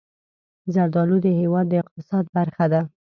زردالو 0.73 1.17
د 1.25 1.27
هېواد 1.39 1.65
د 1.69 1.73
اقتصاد 1.83 2.25
برخه 2.37 2.65
ده. 2.73 2.81